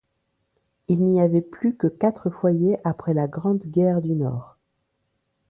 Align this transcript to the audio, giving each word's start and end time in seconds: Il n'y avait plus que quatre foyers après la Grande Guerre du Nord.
Il 0.87 0.97
n'y 1.03 1.21
avait 1.21 1.43
plus 1.43 1.75
que 1.77 1.85
quatre 1.85 2.31
foyers 2.31 2.77
après 2.83 3.13
la 3.13 3.27
Grande 3.27 3.61
Guerre 3.67 4.01
du 4.01 4.15
Nord. 4.15 4.57